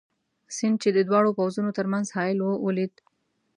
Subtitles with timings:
[0.55, 2.93] سیند، چې د دواړو پوځونو تر منځ حایل وو، ولید.